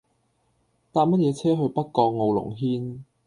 [0.91, 3.01] 搭乜嘢車去北角傲龍軒